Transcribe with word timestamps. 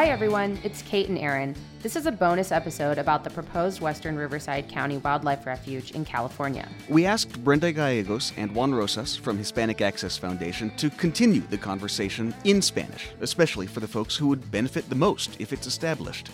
Hi, 0.00 0.06
everyone. 0.06 0.58
It's 0.64 0.80
Kate 0.80 1.10
and 1.10 1.18
Aaron. 1.18 1.54
This 1.82 1.94
is 1.94 2.06
a 2.06 2.10
bonus 2.10 2.52
episode 2.52 2.96
about 2.96 3.22
the 3.22 3.28
proposed 3.28 3.82
Western 3.82 4.16
Riverside 4.16 4.66
County 4.66 4.96
Wildlife 4.96 5.44
Refuge 5.44 5.90
in 5.90 6.06
California. 6.06 6.66
We 6.88 7.04
asked 7.04 7.44
Brenda 7.44 7.70
Gallegos 7.70 8.32
and 8.38 8.50
Juan 8.54 8.74
Rosas 8.74 9.14
from 9.14 9.36
Hispanic 9.36 9.82
Access 9.82 10.16
Foundation 10.16 10.74
to 10.78 10.88
continue 10.88 11.42
the 11.42 11.58
conversation 11.58 12.34
in 12.44 12.62
Spanish, 12.62 13.10
especially 13.20 13.66
for 13.66 13.80
the 13.80 13.86
folks 13.86 14.16
who 14.16 14.28
would 14.28 14.50
benefit 14.50 14.88
the 14.88 14.94
most 14.94 15.38
if 15.38 15.52
it's 15.52 15.66
established. 15.66 16.30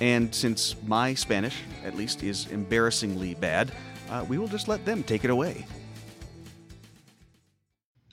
And 0.00 0.34
since 0.34 0.76
my 0.86 1.14
Spanish, 1.14 1.62
at 1.86 1.96
least, 1.96 2.22
is 2.22 2.48
embarrassingly 2.48 3.32
bad, 3.36 3.72
uh, 4.10 4.26
we 4.28 4.36
will 4.36 4.46
just 4.46 4.68
let 4.68 4.84
them 4.84 5.02
take 5.02 5.24
it 5.24 5.30
away. 5.30 5.64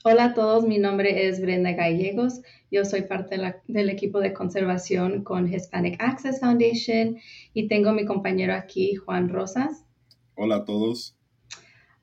Hola 0.06 0.26
a 0.26 0.34
todos, 0.34 0.66
mi 0.66 0.76
nombre 0.76 1.08
es 1.08 1.40
Brenda 1.40 1.72
Gallegos. 1.72 2.40
Yo 2.74 2.84
soy 2.84 3.02
parte 3.02 3.36
de 3.36 3.42
la, 3.42 3.62
del 3.68 3.88
equipo 3.88 4.18
de 4.18 4.32
conservación 4.32 5.22
con 5.22 5.46
Hispanic 5.46 5.94
Access 6.02 6.40
Foundation 6.40 7.18
y 7.52 7.68
tengo 7.68 7.92
mi 7.92 8.04
compañero 8.04 8.52
aquí, 8.52 8.96
Juan 8.96 9.28
Rosas. 9.28 9.84
Hola 10.34 10.56
a 10.56 10.64
todos. 10.64 11.16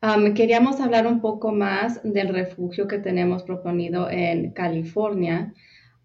Um, 0.01 0.33
queríamos 0.33 0.79
hablar 0.79 1.07
un 1.07 1.19
poco 1.19 1.51
más 1.51 1.99
del 2.05 2.29
refugio 2.29 2.87
que 2.87 2.99
tenemos 2.99 3.43
proponido 3.43 4.09
en 4.09 4.51
California. 4.51 5.53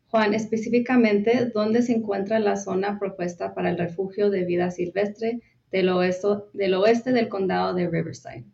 Juan, 0.09 0.35
específicamente, 0.35 1.53
¿dónde 1.55 1.83
se 1.83 1.93
encuentra 1.93 2.41
la 2.41 2.57
zona 2.57 2.99
propuesta 2.99 3.55
para 3.55 3.71
el 3.71 3.79
refugio 3.79 4.31
de 4.31 4.47
vida 4.47 4.73
silvestre 4.73 5.43
del 5.71 5.91
oeste 5.91 6.27
del, 6.55 6.75
oeste 6.75 7.13
del 7.13 7.29
condado 7.29 7.73
de 7.73 7.89
Riverside? 7.89 8.45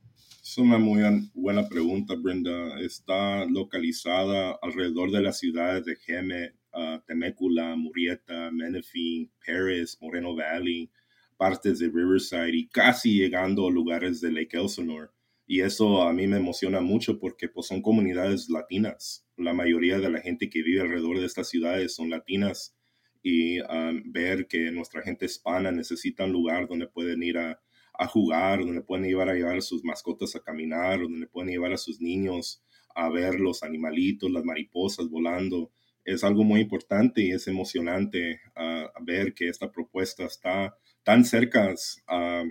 Es 0.52 0.58
una 0.58 0.76
muy 0.76 1.00
buena 1.32 1.66
pregunta, 1.66 2.14
Brenda. 2.14 2.78
Está 2.78 3.46
localizada 3.46 4.58
alrededor 4.60 5.10
de 5.10 5.22
las 5.22 5.38
ciudades 5.38 5.86
de 5.86 5.96
Geme, 5.96 6.52
uh, 6.74 7.00
Temecula, 7.06 7.74
Murrieta, 7.74 8.50
Menifee, 8.50 9.30
Paris, 9.46 9.96
Moreno 10.02 10.36
Valley, 10.36 10.90
partes 11.38 11.78
de 11.78 11.86
Riverside 11.86 12.54
y 12.54 12.68
casi 12.68 13.14
llegando 13.14 13.66
a 13.66 13.70
lugares 13.70 14.20
de 14.20 14.30
Lake 14.30 14.58
Elsinore. 14.58 15.08
Y 15.46 15.62
eso 15.62 16.02
a 16.02 16.12
mí 16.12 16.26
me 16.26 16.36
emociona 16.36 16.82
mucho 16.82 17.18
porque 17.18 17.48
pues, 17.48 17.68
son 17.68 17.80
comunidades 17.80 18.50
latinas. 18.50 19.26
La 19.38 19.54
mayoría 19.54 20.00
de 20.00 20.10
la 20.10 20.20
gente 20.20 20.50
que 20.50 20.62
vive 20.62 20.82
alrededor 20.82 21.18
de 21.18 21.24
estas 21.24 21.48
ciudades 21.48 21.94
son 21.94 22.10
latinas 22.10 22.76
y 23.22 23.58
um, 23.62 24.02
ver 24.12 24.46
que 24.48 24.70
nuestra 24.70 25.00
gente 25.00 25.24
hispana 25.24 25.72
necesita 25.72 26.26
un 26.26 26.32
lugar 26.32 26.68
donde 26.68 26.88
pueden 26.88 27.22
ir 27.22 27.38
a 27.38 27.58
a 27.94 28.06
jugar, 28.06 28.60
donde 28.60 28.82
pueden 28.82 29.06
llevar 29.06 29.28
a 29.28 29.34
llevar 29.34 29.56
a 29.56 29.60
sus 29.60 29.84
mascotas 29.84 30.34
a 30.34 30.40
caminar, 30.40 31.00
donde 31.00 31.26
pueden 31.26 31.50
llevar 31.50 31.72
a 31.72 31.76
sus 31.76 32.00
niños 32.00 32.62
a 32.94 33.08
ver 33.10 33.40
los 33.40 33.62
animalitos, 33.62 34.30
las 34.30 34.44
mariposas 34.44 35.08
volando. 35.08 35.70
Es 36.04 36.24
algo 36.24 36.42
muy 36.42 36.60
importante 36.60 37.22
y 37.22 37.30
es 37.30 37.46
emocionante 37.46 38.40
uh, 38.56 39.04
ver 39.04 39.34
que 39.34 39.48
esta 39.48 39.70
propuesta 39.70 40.24
está 40.24 40.76
tan 41.04 41.24
cerca 41.24 41.74
a, 42.08 42.44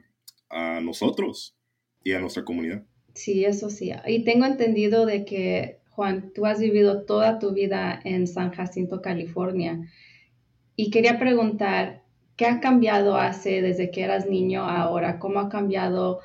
a 0.50 0.82
nosotros 0.82 1.58
y 2.04 2.14
a 2.14 2.20
nuestra 2.20 2.46
comunidad. 2.46 2.84
Sí, 3.14 3.44
eso 3.46 3.70
sí. 3.70 3.92
Y 4.08 4.24
tengo 4.24 4.46
entendido 4.46 5.06
de 5.06 5.26
que, 5.26 5.80
Juan, 5.90 6.32
tú 6.34 6.46
has 6.46 6.60
vivido 6.60 7.06
toda 7.06 7.40
tu 7.40 7.54
vida 7.54 8.00
en 8.04 8.28
San 8.28 8.52
Jacinto, 8.52 9.02
California. 9.02 9.82
Y 10.76 10.92
quería 10.92 11.20
preguntar, 11.20 12.04
¿Qué 12.42 12.48
ha 12.48 12.60
cambiado 12.60 13.18
hace 13.18 13.62
desde 13.62 13.92
que 13.92 14.02
eras 14.02 14.28
niño 14.28 14.64
ahora? 14.64 15.20
¿Cómo 15.20 15.40
ha 15.40 15.48
cambiado 15.48 16.22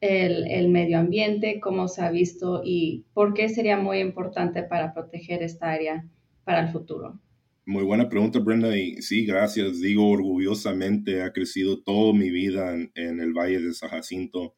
el, 0.00 0.68
medio 0.68 1.00
ambiente? 1.00 1.58
¿Cómo 1.58 1.88
se 1.88 2.00
ha 2.00 2.12
visto? 2.12 2.62
¿Y 2.64 3.06
por 3.12 3.34
qué 3.34 3.48
sería 3.48 3.76
muy 3.76 3.98
importante 3.98 4.62
para 4.62 4.94
proteger 4.94 5.42
esta 5.42 5.72
área 5.72 6.08
para 6.44 6.60
el 6.60 6.68
futuro? 6.68 7.20
Muy 7.66 7.82
buena 7.82 8.08
pregunta, 8.08 8.38
Brenda. 8.38 8.70
Sí, 9.00 9.26
gracias. 9.26 9.80
Digo 9.80 10.08
orgullosamente, 10.08 11.22
ha 11.22 11.32
crecido 11.32 11.82
toda 11.82 12.12
mi 12.12 12.30
vida 12.30 12.76
en, 12.94 13.18
el 13.18 13.32
Valle 13.32 13.58
de 13.60 13.74
San 13.74 13.90
Jacinto. 13.90 14.54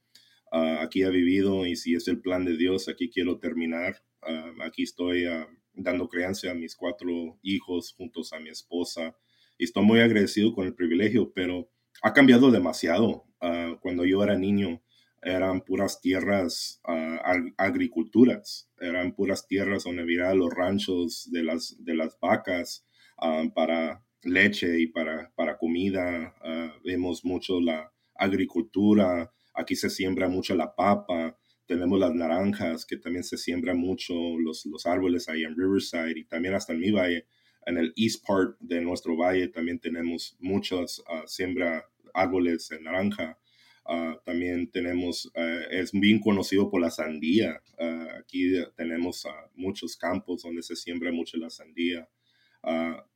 Ah, 0.53 0.81
aquí 0.83 1.03
he 1.03 1.09
vivido 1.09 1.65
y 1.65 1.77
si 1.77 1.95
es 1.95 2.09
el 2.09 2.21
plan 2.21 2.45
de 2.45 2.59
Dios, 2.59 2.91
aquí 2.91 3.09
quiero 3.09 3.39
terminar. 3.39 4.03
Ah, 4.21 4.53
aquí 4.67 4.83
estoy 4.83 5.25
ah, 5.25 5.49
dando 5.73 6.11
creencia 6.11 6.51
a 6.51 6.55
mis 6.55 6.77
cuatro 6.77 7.39
hijos 7.41 7.95
juntos 7.97 8.35
a 8.35 8.39
mi 8.39 8.51
esposa 8.51 9.17
y 9.61 9.65
estoy 9.65 9.85
muy 9.85 10.01
agradecido 10.01 10.55
con 10.55 10.67
el 10.67 10.75
privilegio, 10.75 11.33
pero 11.35 11.69
ha 12.03 12.15
cambiado 12.15 12.51
demasiado. 12.51 13.27
Ah, 13.43 13.77
cuando 13.83 14.07
yo 14.07 14.25
era 14.25 14.39
niño 14.39 14.83
eran 15.23 15.61
puras 15.61 16.01
tierras 16.01 16.81
uh, 16.89 17.53
agriculturas, 17.59 18.71
eran 18.81 19.15
puras 19.15 19.47
tierras 19.47 19.85
donde 19.85 20.01
había 20.01 20.33
los 20.33 20.49
ranchos 20.51 21.29
de 21.31 21.43
las, 21.43 21.77
de 21.79 21.95
las 21.95 22.19
vacas 22.19 22.87
ah, 23.19 23.45
para 23.55 24.03
leche 24.23 24.81
y 24.81 24.87
para, 24.87 25.31
para 25.37 25.59
comida. 25.59 26.35
vemos 26.83 27.23
mucho 27.23 27.61
la 27.61 27.93
agricultura, 28.15 29.31
aquí 29.53 29.77
se 29.77 29.91
siembra 29.91 30.27
mucho 30.29 30.55
la 30.55 30.75
papa, 30.75 31.37
tenemos 31.67 32.01
las 32.01 32.15
naranjas, 32.15 32.87
que 32.87 32.97
también 32.97 33.25
se 33.25 33.37
siembra 33.37 33.75
mucho, 33.75 34.15
los, 34.39 34.65
los 34.65 34.87
árboles 34.87 35.29
ahí 35.29 35.45
en 35.45 35.55
Riverside 35.55 36.19
y 36.19 36.25
también 36.25 36.55
hasta 36.55 36.73
en 36.73 36.81
mi 36.81 36.91
valle 36.91 37.27
en 37.71 37.79
el 37.79 37.93
east 37.97 38.27
part 38.27 38.59
de 38.61 38.81
nuestro 38.81 39.17
valle 39.17 39.49
también 39.49 39.79
tenemos 39.79 40.37
muchos 40.41 40.99
uh, 41.01 41.27
siembra 41.27 41.89
árboles 42.13 42.69
de 42.69 42.81
naranja. 42.81 43.39
Uh, 43.87 44.21
también 44.25 44.71
tenemos, 44.71 45.27
uh, 45.27 45.71
es 45.71 45.93
bien 45.93 46.21
conocido 46.21 46.71
por 46.71 46.81
la 46.81 46.91
sandía. 46.91 47.63
aquí 48.19 48.53
tenemos 48.77 49.27
muchos 49.55 49.97
campos 49.97 50.43
donde 50.43 50.63
se 50.63 50.77
siembra 50.77 51.11
mucho 51.13 51.39
la 51.39 51.51
sandía. 51.51 52.09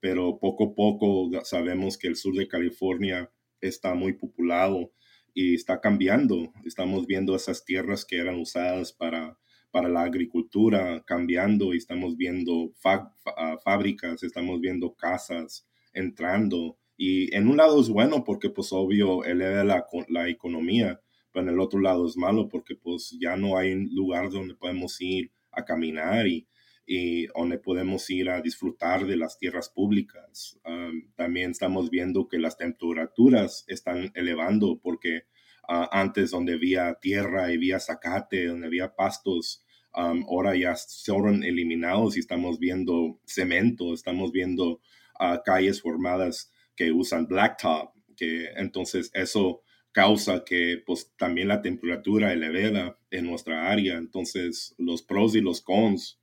pero 0.00 0.38
poco 0.38 0.64
a 0.70 0.74
poco 0.74 1.30
sabemos 1.44 1.98
que 1.98 2.08
el 2.08 2.16
sur 2.16 2.34
de 2.34 2.48
California 2.48 3.30
está 3.60 3.94
muy 3.94 4.14
populado 4.14 4.92
y 5.34 5.54
está 5.54 5.80
cambiando. 5.80 6.52
Estamos 6.64 7.06
viendo 7.06 7.36
esas 7.36 7.64
tierras 7.64 8.04
que 8.04 8.16
eran 8.16 8.36
usadas 8.36 8.92
para 8.92 9.36
para 9.74 9.88
la 9.88 10.02
agricultura 10.02 11.02
cambiando 11.04 11.74
y 11.74 11.78
estamos 11.78 12.16
viendo 12.16 12.70
ah, 12.84 13.58
fábricas, 13.64 14.22
estamos 14.22 14.60
viendo 14.60 14.94
casas 14.94 15.66
entrando. 15.92 16.78
Y 16.96 17.34
en 17.34 17.48
un 17.48 17.56
lado 17.56 17.80
es 17.80 17.88
bueno 17.88 18.22
porque 18.22 18.50
pues 18.50 18.72
obvio 18.72 19.24
eleva 19.24 19.64
la, 19.64 19.84
la 20.06 20.28
economía, 20.28 21.00
pero 21.32 21.48
en 21.48 21.54
el 21.54 21.58
otro 21.58 21.80
lado 21.80 22.06
es 22.06 22.16
malo 22.16 22.48
porque 22.48 22.76
pues 22.76 23.18
ya 23.20 23.36
no 23.36 23.56
hay 23.58 23.72
un 23.72 23.92
lugar 23.92 24.30
donde 24.30 24.54
podemos 24.54 25.00
ir 25.00 25.32
a 25.50 25.64
caminar 25.64 26.28
y, 26.28 26.46
y 26.86 27.26
donde 27.26 27.58
podemos 27.58 28.08
ir 28.10 28.30
a 28.30 28.40
disfrutar 28.40 29.04
de 29.08 29.16
las 29.16 29.38
tierras 29.38 29.70
públicas. 29.70 30.56
también 31.16 31.50
estamos 31.50 31.90
viendo 31.90 32.28
que 32.28 32.38
las 32.38 32.56
temperaturas 32.56 33.64
están 33.66 34.12
elevando 34.14 34.78
porque 34.80 35.24
ah, 35.68 35.88
antes 35.92 36.30
donde 36.30 36.54
había 36.54 36.94
tierra 36.94 37.50
y 37.50 37.56
había 37.56 37.80
zacate, 37.80 38.46
donde 38.46 38.66
había 38.66 38.94
pastos, 38.94 39.64
ahora 39.92 40.56
ya 40.56 40.74
fueron 41.04 41.44
eliminados 41.44 42.16
y 42.16 42.20
estamos 42.20 42.58
viendo 42.58 43.20
cemento, 43.26 43.94
estamos 43.94 44.32
viendo 44.32 44.80
ah, 45.18 45.42
calles 45.44 45.80
formadas 45.80 46.50
que 46.74 46.90
usan 46.90 47.26
blacktop, 47.26 47.94
que 48.16 48.46
entonces 48.56 49.10
eso 49.14 49.62
causa 49.92 50.44
que 50.44 50.82
pues 50.84 51.12
también 51.16 51.48
la 51.48 51.62
temperatura 51.62 52.32
elevada 52.32 52.98
en 53.10 53.26
nuestra 53.26 53.70
área. 53.70 53.96
Entonces 53.96 54.74
los 54.78 55.02
pros 55.02 55.36
y 55.36 55.40
los 55.40 55.62
cons 55.62 56.20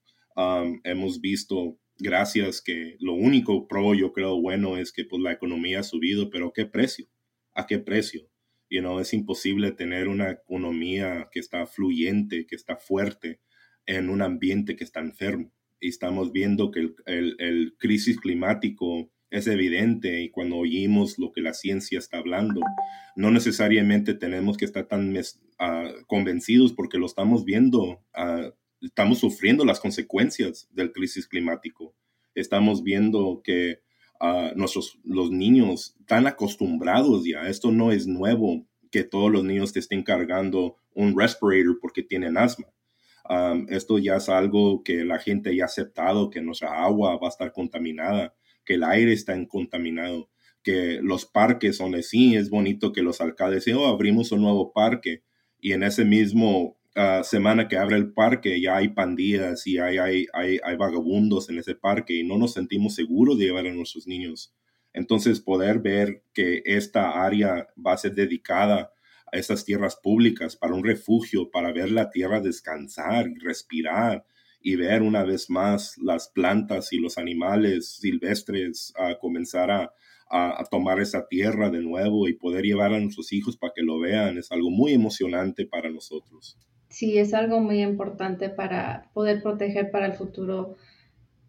hemos 0.84 1.22
visto 1.22 1.78
gracias 1.97 2.62
que 2.62 2.97
lo 3.00 3.13
único 3.13 3.68
pro 3.68 3.94
yo 3.94 4.12
creo 4.12 4.41
bueno 4.41 4.78
es 4.78 4.91
que 4.91 5.06
pues 5.06 5.22
la 5.22 5.31
economía 5.31 5.79
ha 5.79 5.84
subido, 5.84 6.29
pero 6.29 6.47
¿a 6.47 6.53
qué 6.53 6.66
precio? 6.66 7.08
¿A 7.53 7.66
qué 7.66 7.79
precio? 7.79 8.30
You 8.71 8.79
know, 8.79 9.01
es 9.01 9.13
imposible 9.13 9.73
tener 9.73 10.07
una 10.07 10.31
economía 10.31 11.27
que 11.29 11.41
está 11.41 11.67
fluyente, 11.67 12.47
que 12.47 12.55
está 12.55 12.77
fuerte, 12.77 13.41
en 13.85 14.09
un 14.09 14.22
ambiente 14.22 14.78
que 14.78 14.85
está 14.85 15.01
enfermo. 15.01 15.51
Y 15.81 15.90
estamos 15.90 16.31
viendo 16.31 16.72
que 16.72 16.93
el, 17.05 17.35
el, 17.40 17.75
crisis 17.78 18.17
climático 18.17 19.11
es 19.29 19.47
evidente 19.47 20.22
y 20.22 20.29
cuando 20.29 20.55
oímos 20.55 21.19
lo 21.19 21.34
que 21.34 21.41
la 21.41 21.53
ciencia 21.53 21.99
está 21.99 22.19
hablando, 22.19 22.61
no 23.17 23.29
necesariamente 23.29 24.13
tenemos 24.13 24.55
que 24.55 24.66
estar 24.66 24.87
tan 24.87 25.19
ah, 25.59 25.91
convencidos 26.07 26.72
porque 26.72 26.97
lo 26.97 27.07
estamos 27.07 27.43
viendo, 27.43 28.01
ah, 28.13 28.53
estamos 28.79 29.19
sufriendo 29.19 29.66
las 29.66 29.81
consecuencias 29.81 30.69
del 30.72 30.93
crisis 30.93 31.28
climático. 31.28 31.93
Estamos 32.35 32.84
viendo 32.84 33.41
que 33.43 33.81
uh, 34.22 34.56
nuestros, 34.56 35.00
los 35.03 35.32
niños 35.32 35.96
están 36.00 36.28
acostumbrados 36.28 37.26
ya, 37.26 37.47
esto 37.50 37.72
no 37.72 37.91
es 37.91 38.08
nuevo 38.08 38.66
que 38.91 39.03
todos 39.03 39.32
los 39.32 39.44
niños 39.44 39.73
te 39.73 39.79
estén 39.79 40.03
cargando 40.03 40.76
un 40.94 41.18
respirator 41.18 41.79
porque 41.82 42.03
tienen 42.03 42.38
asma. 42.38 42.68
Esto 43.70 43.97
ya 43.97 44.18
es 44.18 44.28
algo 44.28 44.84
que 44.84 45.06
la 45.06 45.18
gente 45.18 45.56
ya 45.56 45.64
ha 45.64 45.68
aceptado, 45.68 46.29
que 46.29 46.41
nuestra 46.41 46.84
agua 46.84 47.18
va 47.18 47.28
a 47.28 47.29
estar 47.29 47.53
contaminada, 47.53 48.35
que 48.66 48.73
el 48.73 48.84
aire 48.84 49.14
está 49.14 49.34
contaminado, 49.47 50.29
que 50.64 51.00
los 51.02 51.26
parques 51.26 51.78
donde 51.78 52.03
sí 52.03 52.35
es 52.35 52.50
bonito 52.50 52.91
que 52.91 53.02
los 53.02 53.22
alcaldes 53.22 53.66
digan, 53.66 53.82
oh, 53.82 53.88
abrimos 53.88 54.34
un 54.34 54.41
nuevo 54.41 54.73
parque 54.73 55.23
y 55.59 55.72
en 55.72 55.84
ese 55.84 56.03
mismo 56.03 56.78
ah, 56.96 57.22
semana 57.23 57.67
que 57.67 57.78
abre 57.78 57.97
el 57.97 58.14
parque 58.14 58.61
ya 58.61 58.78
hay 58.78 58.90
pandillas 58.90 59.66
y 59.67 59.78
hay, 59.78 59.97
hay, 59.97 60.28
hay, 60.34 60.59
hay, 60.64 60.76
vagabundos 60.78 61.49
en 61.49 61.59
ese 61.59 61.76
parque 61.76 62.14
y 62.14 62.23
no 62.23 62.38
nos 62.38 62.53
sentimos 62.53 62.96
seguros 62.96 63.38
de 63.38 63.46
llevar 63.46 63.67
a 63.67 63.73
nuestros 63.73 64.08
niños 64.08 64.53
Entonces, 64.93 65.40
poder 65.40 65.79
ver 65.79 66.23
que 66.34 66.61
esta 66.66 67.23
área 67.23 67.67
va 67.78 67.93
a 67.93 67.97
ser 67.97 68.14
dedicada 68.14 68.91
a 69.32 69.38
estas 69.38 69.64
tierras 69.64 69.96
públicas 69.96 70.55
para 70.58 70.73
un 70.73 70.84
refugio, 70.84 71.49
para 71.49 71.72
ver 71.72 71.91
la 71.91 72.09
tierra 72.09 72.41
descansar 72.41 73.28
y 73.29 73.40
respirar 73.40 74.26
y 74.61 74.76
ver 74.76 75.02
una 75.02 75.23
vez 75.23 75.49
más 75.49 75.97
las 75.97 76.29
plantas 76.29 76.94
y 76.94 76.99
los 76.99 77.17
animales 77.17 77.97
silvestres 77.99 78.94
a 78.97 79.17
comenzar 79.17 79.72
a, 79.72 79.94
a, 80.32 80.64
tomar 80.70 80.99
esa 80.99 81.28
tierra 81.28 81.70
de 81.70 81.82
nuevo 81.82 82.28
y 82.28 82.34
poder 82.34 82.64
llevar 82.64 82.94
a 82.94 82.99
nuestros 82.99 83.34
hijos 83.34 83.58
para 83.58 83.73
que 83.76 83.82
lo 83.82 83.99
vean 83.99 84.37
es 84.37 84.52
algo 84.52 84.70
muy 84.70 84.94
emocionante 84.94 85.66
para 85.66 85.90
nosotros. 85.90 86.58
Sí, 86.91 87.17
es 87.17 87.34
algo 87.34 87.59
muy 87.61 87.82
importante 87.82 88.49
para 88.49 89.09
poder 89.14 89.41
proteger 89.41 89.90
para 89.91 90.05
el 90.05 90.14
futuro 90.14 90.76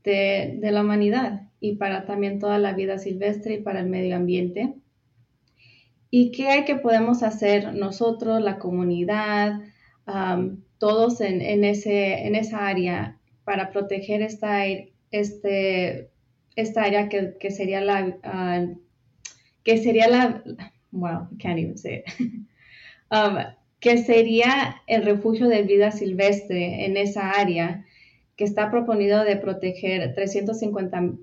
de, 0.04 0.56
de 0.60 0.70
la 0.70 0.82
humanidad 0.82 1.48
y 1.60 1.76
para 1.76 2.06
también 2.06 2.38
toda 2.38 2.58
la 2.58 2.72
vida 2.72 2.98
silvestre 2.98 3.54
y 3.54 3.62
para 3.62 3.80
el 3.80 3.88
medio 3.88 4.16
ambiente. 4.16 4.74
¿Y 6.10 6.30
qué 6.30 6.48
hay 6.48 6.64
que 6.64 6.76
podemos 6.76 7.22
hacer 7.22 7.74
nosotros, 7.74 8.40
la 8.40 8.58
comunidad, 8.58 9.60
todos 10.78 11.20
en, 11.20 11.40
en, 11.40 11.64
ese, 11.64 12.26
en 12.26 12.34
esa 12.34 12.66
área 12.66 13.18
para 13.44 13.70
proteger 13.70 14.22
esta, 14.22 14.64
este, 15.10 16.10
esta 16.54 16.82
área 16.84 17.08
que, 17.08 17.36
que 17.40 17.50
sería 17.50 17.80
la, 17.80 18.18
ah, 18.22 18.66
que 19.64 19.78
sería 19.78 20.08
la, 20.08 20.42
wow, 20.92 21.28
can't 21.38 21.58
even 21.58 21.78
say 21.78 22.04
um, 23.10 23.38
que 23.82 23.98
sería 23.98 24.80
el 24.86 25.04
refugio 25.04 25.48
de 25.48 25.64
vida 25.64 25.90
silvestre 25.90 26.86
en 26.86 26.96
esa 26.96 27.30
área 27.30 27.84
que 28.36 28.44
está 28.44 28.70
proponido 28.70 29.24
de 29.24 29.36
proteger 29.36 30.14
350 30.14 31.14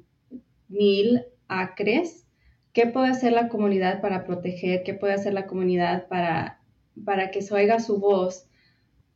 mil 0.67 1.21
acres. 1.47 2.27
¿Qué 2.73 2.85
puede 2.85 3.07
hacer 3.07 3.31
la 3.31 3.47
comunidad 3.47 4.01
para 4.01 4.25
proteger? 4.25 4.83
¿Qué 4.83 4.94
puede 4.94 5.13
hacer 5.13 5.33
la 5.33 5.47
comunidad 5.47 6.09
para, 6.09 6.59
para 7.06 7.31
que 7.31 7.41
se 7.41 7.53
oiga 7.53 7.79
su 7.79 7.97
voz 7.97 8.45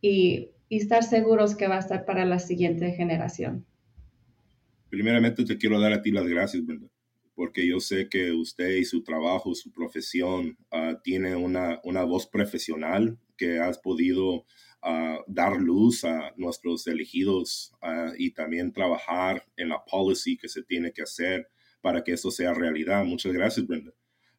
y, 0.02 0.50
estar 0.70 1.04
seguros 1.04 1.54
que 1.54 1.68
va 1.68 1.76
a 1.76 1.80
estar 1.80 2.04
para 2.04 2.26
la 2.26 2.40
siguiente 2.40 2.94
generación? 2.94 3.64
primeramente 4.90 5.46
te 5.46 5.58
quiero 5.60 5.80
dar 5.80 5.94
a 5.94 6.02
ti 6.02 6.10
las 6.10 6.28
gracias. 6.28 6.64
Porque 7.36 7.68
yo 7.68 7.80
sé 7.80 8.10
que 8.10 8.32
usted 8.32 8.78
y 8.78 8.86
su 8.86 9.04
trabajo, 9.04 9.54
su 9.54 9.72
profesión, 9.72 10.58
uh, 10.72 10.96
tiene 11.04 11.36
una, 11.36 11.80
una, 11.84 12.04
voz 12.04 12.26
profesional 12.26 13.20
que 13.38 13.60
has 13.60 13.78
podido 13.80 14.46
uh, 14.84 15.24
dar 15.28 15.58
luz 15.58 16.04
a 16.04 16.34
nuestros 16.38 16.88
elegidos 16.88 17.74
uh, 17.82 18.14
y 18.18 18.32
también 18.32 18.72
trabajar 18.72 19.46
en 19.58 19.70
la 19.70 19.84
policy 19.84 20.38
que 20.38 20.50
se 20.50 20.64
tiene 20.64 20.92
que 20.92 21.04
hacer 21.04 21.48
para 21.82 22.04
que 22.04 22.14
eso 22.14 22.32
sea 22.32 22.54
realidad. 22.54 23.04
Muchas 23.06 23.34
gracias, 23.34 23.68
Brenda. 23.68 23.92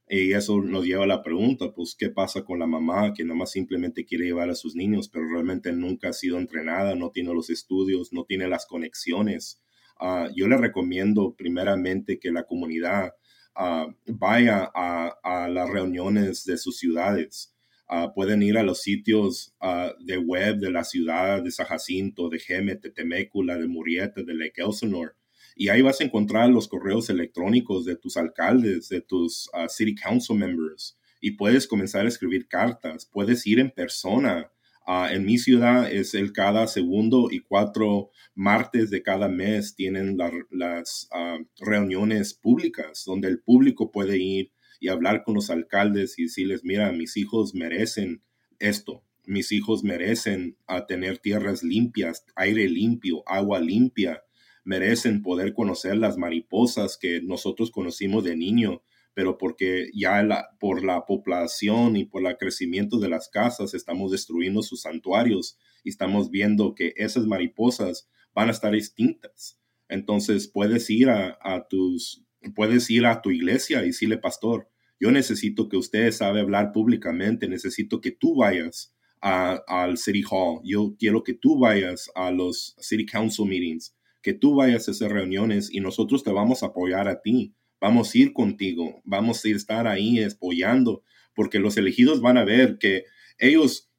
Y 0.09 0.33
eso 0.33 0.61
nos 0.61 0.85
lleva 0.85 1.05
a 1.05 1.09
la 1.09 1.23
pregunta, 1.23 1.73
pues, 1.73 1.95
¿qué 1.99 2.11
pasa 2.11 2.45
con 2.45 2.59
la 2.59 2.67
mamá 2.67 3.15
que 3.15 3.25
nomás 3.25 3.53
simplemente 3.53 4.05
quiere 4.05 4.27
llevar 4.27 4.51
a 4.51 4.55
sus 4.55 4.77
niños, 4.77 5.09
pero 5.09 5.27
realmente 5.29 5.73
nunca 5.73 6.11
ha 6.11 6.13
sido 6.13 6.39
entrenada, 6.39 6.95
no 6.95 7.11
tiene 7.11 7.33
los 7.33 7.49
estudios, 7.49 8.13
no 8.13 8.25
tiene 8.25 8.47
las 8.49 8.67
conexiones 8.67 9.63
Ah, 9.99 10.29
yo 10.35 10.49
le 10.49 10.57
recomiendo 10.57 11.35
primeramente 11.35 12.19
que 12.19 12.33
la 12.33 12.45
comunidad 12.45 13.15
ah, 13.55 13.87
vaya 14.07 14.71
a, 14.75 15.49
las 15.49 15.71
reuniones 15.71 16.45
de 16.45 16.59
sus 16.59 16.79
ciudades. 16.79 17.54
Ah, 17.89 18.13
pueden 18.15 18.43
ir 18.43 18.57
a 18.57 18.63
los 18.63 18.81
sitios 18.83 19.55
de 20.01 20.19
web 20.19 20.57
de 20.57 20.71
la 20.71 20.85
ciudad 20.85 21.43
de 21.43 21.51
San 21.51 21.67
Jacinto, 21.67 22.29
de 22.29 22.39
Geme, 22.39 22.77
de 22.77 22.91
Temécula, 22.91 23.59
de 23.59 23.69
Murieta, 23.69 24.23
de 24.23 24.35
Lake 24.35 24.63
Elsinore. 24.63 25.13
Y 25.57 25.69
ahí 25.69 25.83
vas 25.83 26.01
a 26.01 26.05
encontrar 26.05 26.49
los 26.49 26.67
correos 26.67 27.11
electrónicos 27.11 27.85
de 27.85 27.97
tus 27.97 28.17
alcaldes, 28.17 28.89
de 28.89 29.01
tus 29.01 29.51
city 29.69 29.95
council 29.95 30.37
members. 30.37 30.99
Y 31.21 31.33
puedes 31.33 31.67
comenzar 31.67 32.07
a 32.07 32.09
escribir 32.09 32.49
cartas. 32.49 33.07
Puedes 33.07 33.47
ir 33.47 33.61
en 33.61 33.71
persona 33.71 34.51
Ah, 34.87 35.09
en 35.13 35.25
mi 35.25 35.39
ciudad 35.39 35.91
es 35.91 36.13
el 36.15 36.33
cada 36.35 36.67
segundo 36.67 37.29
y 37.31 37.41
cuatro 37.41 38.11
martes 38.35 38.91
de 38.91 39.03
cada 39.03 39.29
mes 39.29 39.75
tienen 39.75 40.19
las 40.51 41.09
ah, 41.11 41.39
reuniones 41.59 42.35
públicas 42.35 43.03
donde 43.07 43.29
el 43.29 43.41
público 43.41 43.91
puede 43.91 44.19
ir 44.19 44.53
y 44.85 44.89
hablar 44.89 45.25
con 45.25 45.35
los 45.35 45.51
alcaldes 45.51 46.19
y 46.19 46.25
decirles, 46.25 46.63
mira, 46.65 46.93
mis 46.93 47.17
hijos 47.17 47.55
merecen 47.55 48.23
esto, 48.59 49.03
mis 49.25 49.53
hijos 49.53 49.83
merecen 49.83 50.57
ah, 50.67 50.87
tener 50.87 51.19
tierras 51.19 51.63
limpias, 51.63 52.25
aire 52.37 52.69
limpio, 52.69 53.23
agua 53.27 53.61
limpia, 53.61 54.23
merecen 54.65 55.23
poder 55.23 55.55
conocer 55.55 55.97
las 55.97 56.19
mariposas 56.19 56.99
que 56.99 57.21
nosotros 57.23 57.71
conocimos 57.71 58.25
de 58.25 58.37
niño 58.37 58.83
pero 59.15 59.39
porque 59.39 59.91
ya 59.95 60.27
por 60.59 60.85
la 60.85 61.07
población 61.07 61.97
y 61.97 62.05
por 62.05 62.27
el 62.27 62.37
crecimiento 62.37 62.99
de 62.99 63.09
las 63.09 63.29
casas 63.29 63.73
estamos 63.73 64.11
destruyendo 64.11 64.61
sus 64.63 64.83
santuarios 64.83 65.57
y 65.85 65.91
estamos 65.91 66.31
viendo 66.31 66.75
que 66.75 66.93
esas 66.97 67.25
mariposas 67.25 68.09
van 68.35 68.49
a 68.49 68.51
estar 68.51 68.75
extintas. 68.75 69.61
Entonces 69.89 70.49
puedes 70.49 70.91
ir 70.91 71.11
a, 71.11 71.67
tus, 71.71 72.25
puedes 72.55 72.91
ir 72.91 73.07
a 73.07 73.23
tu 73.23 73.31
iglesia 73.31 73.83
y 73.83 73.87
decirle, 73.87 74.19
pastor, 74.19 74.69
yo 74.99 75.11
necesito 75.11 75.69
que 75.69 75.77
usted 75.77 76.11
sabe 76.13 76.41
hablar 76.41 76.73
públicamente, 76.73 77.49
necesito 77.49 78.01
que 78.01 78.11
tú 78.11 78.37
vayas 78.37 78.95
al 79.21 79.97
City 79.97 80.23
Hall, 80.31 80.61
yo 80.65 80.97
quiero 80.99 81.25
que 81.25 81.33
tú 81.33 81.59
vayas 81.59 82.11
a 82.15 82.31
los 82.31 82.77
City 82.79 83.07
Council 83.07 83.47
meetings, 83.47 83.97
que 84.21 84.35
tú 84.35 84.55
vayas 84.55 84.87
a 84.87 84.91
esas 84.91 85.11
reuniones 85.11 85.73
y 85.73 85.81
nosotros 85.81 86.23
te 86.23 86.31
vamos 86.31 86.63
a 86.63 86.67
apoyar 86.67 87.09
a 87.09 87.21
ti. 87.23 87.55
Vamos 87.81 88.15
a 88.15 88.19
ir 88.19 88.33
contigo, 88.33 89.03
vamos 89.05 89.45
a 89.45 89.49
estar 89.49 89.87
ahí 89.87 90.23
apoyando, 90.23 91.03
porque 91.35 91.59
los 91.59 91.77
elegidos 91.77 92.23
van 92.23 92.39
a 92.39 92.45
ver 92.45 92.79
que 92.79 93.05
ellos 93.39 93.91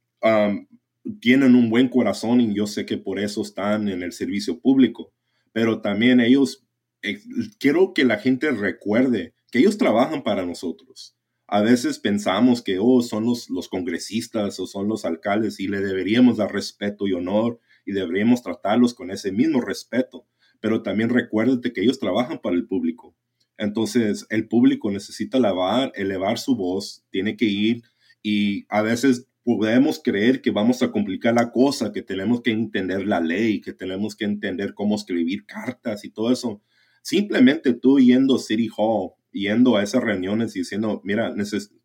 tienen 1.20 1.54
un 1.54 1.70
buen 1.70 1.90
corazón 1.90 2.42
y 2.42 2.56
yo 2.56 2.66
sé 2.66 2.86
que 2.88 2.98
por 2.98 3.20
eso 3.20 3.44
están 3.44 3.90
en 3.90 4.02
el 4.02 4.12
servicio 4.12 4.60
público, 4.60 5.14
pero 5.52 5.82
también 5.82 6.20
ellos, 6.20 6.66
eh, 7.04 7.20
quiero 7.60 7.94
que 7.94 8.06
la 8.06 8.18
gente 8.18 8.50
recuerde 8.50 9.35
que 9.52 9.60
ellos 9.60 9.78
trabajan 9.78 10.24
para 10.24 10.46
nosotros. 10.46 11.16
A 11.48 11.62
veces 11.62 12.00
pensamos 12.00 12.62
que, 12.62 12.80
oh, 12.80 13.02
son 13.02 13.26
los, 13.26 13.50
los 13.50 13.70
congresistas 13.70 14.60
o 14.60 14.68
son 14.68 14.88
los 14.88 15.06
alcaldes 15.06 15.60
y 15.60 15.68
le 15.68 15.80
deberíamos 15.80 16.38
dar 16.38 16.52
respeto 16.52 17.08
y 17.08 17.14
honor 17.14 17.60
y 17.86 17.92
deberíamos 17.92 18.42
tratarlos 18.42 18.94
con 18.94 19.12
ese 19.12 19.32
mismo 19.32 19.62
respeto, 19.62 20.28
pero 20.60 20.82
también 20.82 21.10
recuérdate 21.10 21.72
que 21.72 21.82
ellos 21.82 22.00
trabajan 22.00 22.40
para 22.40 22.56
el 22.56 22.68
público 22.68 23.16
entonces, 23.58 24.26
el 24.30 24.48
público 24.48 24.92
necesita 24.92 25.38
elevar, 25.38 25.92
elevar 25.96 26.38
su 26.38 26.56
voz, 26.56 27.06
tiene 27.10 27.38
que 27.38 27.46
ir 27.46 27.84
y 28.22 28.66
a 28.70 28.82
veces 28.82 29.28
podemos 29.44 30.02
creer 30.04 30.42
que 30.42 30.52
vamos 30.52 30.82
a 30.82 30.92
complicar 30.92 31.36
la 31.36 31.52
cosa, 31.52 31.92
que 31.92 32.02
tenemos 32.02 32.42
que 32.42 32.52
entender 32.52 33.06
la 33.06 33.22
ley, 33.22 33.62
que 33.62 33.74
tenemos 33.74 34.16
que 34.16 34.26
entender 34.26 34.74
cómo 34.74 34.96
escribir 34.96 35.46
cartas 35.46 36.04
y 36.04 36.10
todo 36.10 36.32
eso. 36.32 36.62
Simplemente 37.02 37.74
tú 37.74 38.00
yendo 38.00 38.36
a 38.36 38.40
City 38.40 38.68
Hall, 38.76 39.12
yendo 39.36 39.76
a 39.76 39.84
esas 39.84 40.02
reuniones 40.02 40.56
y 40.56 40.60
diciendo, 40.60 41.02
mira, 41.04 41.34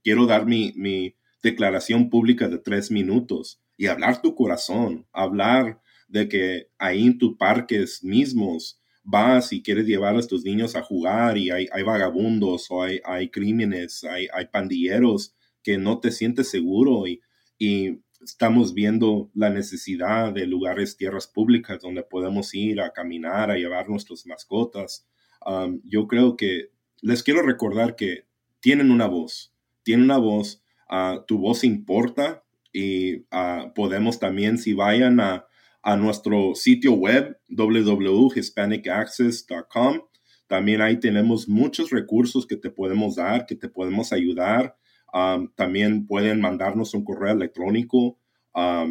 quiero 0.02 0.26
dar 0.26 0.46
mi, 0.46 0.72
mi 0.76 1.16
declaración 1.42 2.08
pública 2.08 2.48
de 2.48 2.58
tres 2.58 2.90
minutos 2.90 3.60
y 3.76 3.86
hablar 3.86 4.22
tu 4.22 4.34
corazón, 4.34 5.06
hablar 5.12 5.80
de 6.08 6.28
que 6.28 6.68
ahí 6.78 7.06
en 7.06 7.18
tus 7.18 7.36
parques 7.36 8.04
mismos 8.04 8.80
vas 9.02 9.52
y 9.52 9.62
quieres 9.62 9.86
llevar 9.86 10.16
a 10.16 10.26
tus 10.26 10.44
niños 10.44 10.76
a 10.76 10.82
jugar 10.82 11.36
y 11.38 11.50
hay, 11.50 11.66
vagabundos 11.84 12.70
o 12.70 12.82
hay, 12.82 13.00
hay 13.04 13.30
crímenes, 13.30 14.04
hay, 14.04 14.28
hay, 14.32 14.46
pandilleros 14.46 15.34
que 15.62 15.78
no 15.78 15.98
te 15.98 16.12
sientes 16.12 16.48
seguro 16.48 17.06
y, 17.06 17.20
y, 17.58 18.00
estamos 18.22 18.74
viendo 18.74 19.30
la 19.32 19.48
necesidad 19.48 20.30
de 20.32 20.46
lugares, 20.46 20.98
tierras 20.98 21.26
públicas 21.26 21.80
donde 21.80 22.02
podemos 22.02 22.54
ir 22.54 22.82
a 22.82 22.92
caminar, 22.92 23.50
a 23.50 23.56
llevar 23.56 23.88
nuestras 23.88 24.26
mascotas. 24.26 25.06
Um, 25.46 25.80
yo 25.84 26.06
creo 26.06 26.36
que 26.36 26.68
les 27.02 27.22
quiero 27.22 27.42
recordar 27.42 27.96
que 27.96 28.26
tienen 28.60 28.90
una 28.90 29.06
voz, 29.06 29.54
tienen 29.82 30.04
una 30.04 30.18
voz, 30.18 30.62
uh, 30.90 31.24
tu 31.26 31.38
voz 31.38 31.64
importa 31.64 32.44
y 32.72 33.20
uh, 33.32 33.72
podemos 33.74 34.18
también, 34.18 34.58
si 34.58 34.74
vayan 34.74 35.20
a 35.20 35.46
a 35.82 35.96
nuestro 35.96 36.54
sitio 36.54 36.92
web 36.92 37.40
www.hispanicaccess.com. 37.48 40.02
También 40.46 40.82
ahí 40.82 40.98
tenemos 40.98 41.48
muchos 41.48 41.90
recursos 41.90 42.46
que 42.46 42.56
te 42.56 42.70
podemos 42.70 43.16
dar, 43.16 43.44
que 43.46 43.56
te 43.56 43.68
podemos 43.68 44.12
ayudar. 44.12 44.76
Um, 45.12 45.52
también 45.54 46.06
pueden 46.06 46.40
mandarnos 46.40 46.94
un 46.94 47.04
correo 47.04 47.34
electrónico 47.34 48.16
a 48.52 48.86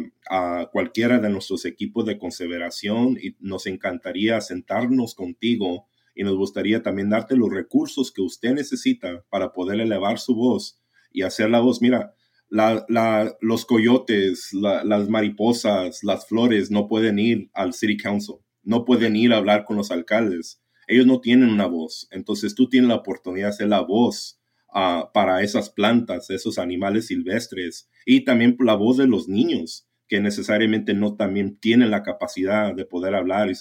cualquiera 0.72 1.18
de 1.18 1.28
nuestros 1.28 1.66
equipos 1.66 2.06
de 2.06 2.16
conservación 2.18 3.18
y 3.20 3.36
nos 3.40 3.66
encantaría 3.66 4.40
sentarnos 4.40 5.14
contigo 5.14 5.89
y 6.14 6.24
nos 6.24 6.36
gustaría 6.36 6.82
también 6.82 7.10
darte 7.10 7.36
los 7.36 7.50
recursos 7.50 8.12
que 8.12 8.22
usted 8.22 8.54
necesita 8.54 9.24
para 9.30 9.52
poder 9.52 9.80
elevar 9.80 10.18
su 10.18 10.34
voz 10.34 10.80
y 11.12 11.22
hacer 11.22 11.50
la 11.50 11.60
voz. 11.60 11.80
Mira, 11.80 12.14
la, 12.48 13.36
los 13.40 13.64
coyotes, 13.64 14.52
las 14.52 15.08
mariposas, 15.08 16.02
las 16.02 16.26
flores 16.26 16.70
no 16.70 16.88
pueden 16.88 17.18
ir 17.18 17.50
al 17.54 17.72
City 17.72 17.96
Council, 17.96 18.36
no 18.62 18.84
pueden 18.84 19.16
ir 19.16 19.32
a 19.32 19.36
hablar 19.36 19.64
con 19.64 19.76
los 19.76 19.90
alcaldes. 19.90 20.60
ellos 20.88 21.06
no 21.06 21.20
tienen 21.20 21.50
una 21.50 21.66
voz. 21.66 22.08
Entonces 22.10 22.54
tú 22.54 22.68
tienes 22.68 22.88
la 22.88 22.96
oportunidad 22.96 23.48
de 23.48 23.52
ser 23.52 23.68
la 23.68 23.80
voz 23.80 24.40
ah, 24.74 25.10
para 25.14 25.42
esas 25.42 25.70
plantas, 25.70 26.30
esos 26.30 26.58
animales 26.58 27.06
silvestres 27.06 27.88
y 28.04 28.24
también 28.24 28.56
la 28.58 28.74
voz 28.74 28.96
de 28.96 29.06
los 29.06 29.28
niños 29.28 29.86
que 30.08 30.20
necesariamente 30.20 30.92
no 30.92 31.14
también 31.14 31.56
tienen 31.58 31.92
la 31.92 32.02
capacidad 32.02 32.74
de 32.74 32.84
poder 32.84 33.14
hablar. 33.14 33.48
Y 33.48 33.54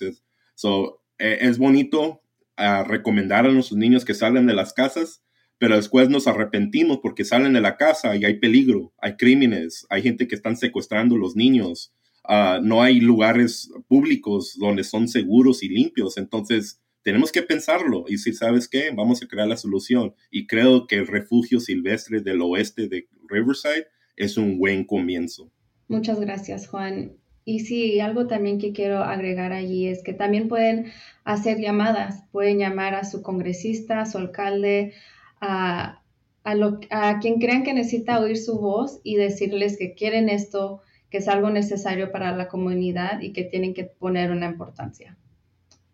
so, 0.56 1.04
e, 1.20 1.38
es 1.42 1.60
bonito 1.60 2.24
ah, 2.60 2.84
recomendar 2.84 3.48
a 3.48 3.52
nuestros 3.52 3.80
niños 3.80 4.06
que 4.06 4.14
salgan 4.14 4.46
de 4.46 4.54
las 4.54 4.74
casas, 4.74 5.24
pero 5.58 5.76
después 5.76 6.10
nos 6.10 6.28
arrepentimos 6.28 7.00
porque 7.02 7.26
salen 7.26 7.54
de 7.54 7.62
la 7.62 7.78
casa 7.78 8.16
y 8.16 8.26
hay 8.26 8.40
peligro, 8.40 8.94
hay 9.00 9.16
crímenes, 9.18 9.88
hay 9.90 10.04
gente 10.04 10.28
que 10.28 10.36
están 10.36 10.56
secuestrando 10.56 11.18
los 11.18 11.36
niños, 11.36 11.94
ah, 12.24 12.60
no 12.62 12.84
hay 12.84 13.00
lugares 13.00 13.72
públicos 13.88 14.56
donde 14.60 14.84
son 14.84 15.08
seguros 15.08 15.64
y 15.64 15.70
limpios. 15.70 16.18
Entonces, 16.18 16.80
tenemos 17.02 17.32
que 17.32 17.42
pensarlo 17.42 18.06
y 18.08 18.18
si 18.18 18.34
sabes 18.34 18.68
qué, 18.68 18.92
vamos 18.96 19.24
a 19.24 19.28
crear 19.28 19.48
la 19.48 19.58
solución. 19.58 20.14
Y 20.30 20.48
creo 20.48 20.86
que 20.86 20.96
el 20.96 21.08
refugio 21.08 21.60
silvestre 21.60 22.22
del 22.22 22.42
oeste 22.42 22.88
de 22.88 23.08
Riverside 23.28 23.88
es 24.16 24.38
un 24.38 24.58
buen 24.58 24.86
comienzo. 24.86 25.52
Muchas 25.88 26.20
gracias, 26.20 26.68
Juan. 26.68 27.18
Y 27.50 27.62
sí, 27.62 28.00
algo 28.00 28.28
también 28.28 28.60
que 28.60 28.74
quiero 28.74 29.00
agregar 29.00 29.54
allí 29.54 29.88
es 29.88 30.04
que 30.04 30.14
también 30.14 30.48
pueden 30.48 30.92
hacer 31.24 31.58
llamadas, 31.60 32.24
pueden 32.32 32.60
llamar 32.60 32.94
a 32.94 33.04
su 33.06 33.24
congresista, 33.24 34.02
a 34.02 34.06
su 34.06 34.20
alcalde, 34.20 34.94
a, 35.42 36.04
a 36.44 37.20
quien 37.20 37.40
crean 37.40 37.64
que 37.64 37.74
necesita 37.74 38.20
oír 38.20 38.38
su 38.38 38.60
voz 38.60 39.00
y 39.04 39.16
decirles 39.16 39.80
que 39.80 39.96
quieren 39.96 40.30
esto, 40.30 40.84
que 41.10 41.18
es 41.18 41.28
algo 41.28 41.50
necesario 41.50 42.12
para 42.12 42.38
la 42.38 42.50
comunidad 42.50 43.20
y 43.22 43.34
que 43.34 43.46
tienen 43.46 43.74
que 43.74 43.86
poner 43.86 44.30
una 44.30 44.46
importancia. 44.46 45.18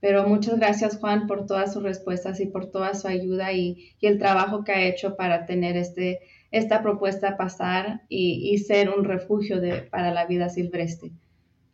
Pero 0.01 0.27
muchas 0.27 0.59
gracias 0.59 0.97
Juan 0.97 1.25
por 1.25 1.45
todas 1.45 1.71
sus 1.71 1.83
respuestas 1.83 2.41
y 2.41 2.47
por 2.47 2.69
toda 2.69 2.95
su 2.95 3.07
ayuda 3.07 3.53
y, 3.53 3.93
el 4.01 4.19
trabajo 4.19 4.65
que 4.65 4.73
ha 4.73 4.83
hecho 4.83 5.15
para 5.15 5.45
tener 5.45 5.77
este, 5.77 6.19
esta 6.51 6.83
propuesta 6.83 7.37
pasar 7.37 8.01
y, 8.09 8.57
ser 8.57 8.89
un 8.89 9.05
refugio 9.05 9.61
para 9.89 10.11
la 10.11 10.25
vida 10.25 10.49
silvestre. 10.49 11.11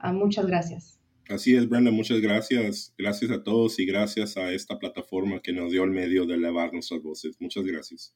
Ah, 0.02 0.14
muchas 0.14 0.46
gracias. 0.48 1.00
Así 1.30 1.56
es, 1.56 1.70
Brenda, 1.70 1.92
muchas 1.92 2.20
gracias. 2.20 2.94
Gracias 2.98 3.32
a 3.32 3.44
todos 3.44 3.80
y 3.80 3.86
gracias 3.86 4.36
a 4.36 4.52
esta 4.52 4.78
plataforma 4.80 5.42
que 5.42 5.54
nos 5.54 5.72
dio 5.72 5.84
el 5.84 5.92
medio 5.92 6.26
de 6.26 6.34
elevar 6.34 6.74
nuestras 6.74 7.02
voces. 7.02 7.38
Muchas 7.40 7.64
gracias. 7.64 8.14